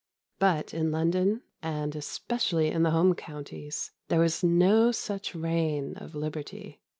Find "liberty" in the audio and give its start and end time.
6.15-6.81